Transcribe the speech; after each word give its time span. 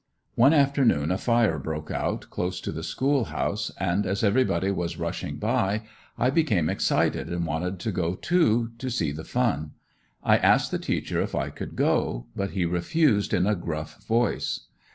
One 0.33 0.51
afternoon 0.51 1.11
a 1.11 1.17
fire 1.19 1.59
broke 1.59 1.91
out 1.91 2.31
close 2.31 2.59
to 2.61 2.71
the 2.71 2.81
school 2.81 3.25
house 3.25 3.69
and 3.79 4.07
as 4.07 4.23
everybody 4.23 4.71
was 4.71 4.97
rushing 4.97 5.35
by, 5.35 5.83
I 6.17 6.31
became 6.31 6.71
excited 6.71 7.29
and 7.29 7.45
wanted 7.45 7.77
to 7.81 7.91
go 7.91 8.15
too, 8.15 8.71
to 8.79 8.89
see 8.89 9.11
the 9.11 9.23
fun. 9.23 9.73
I 10.23 10.37
asked 10.37 10.71
the 10.71 10.79
teacher 10.79 11.21
if 11.21 11.35
I 11.35 11.51
could 11.51 11.75
go, 11.75 12.25
but 12.35 12.49
he 12.49 12.65
refused 12.65 13.31
in 13.31 13.45
a 13.45 13.53
gruff 13.53 14.03
voice. 14.03 14.61